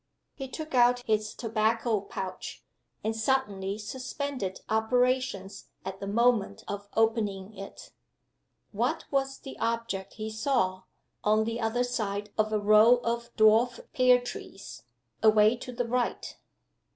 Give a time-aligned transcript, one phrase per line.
[0.33, 2.63] He took out his tobacco pouch;
[3.03, 7.91] and suddenly suspended operations at the moment of opening it.
[8.71, 10.85] What was the object he saw,
[11.23, 14.81] on the other side of a row of dwarf pear trees,
[15.21, 16.35] away to the right?